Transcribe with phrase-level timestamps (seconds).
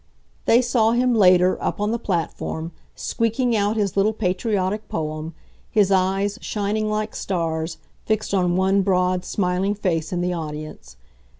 [0.45, 5.35] They saw him later, up on the platform, squeaking out his little patriotic poem,
[5.69, 7.77] his eyes, shining like stars,
[8.07, 10.97] fixed on one broad, smiling face in the audience.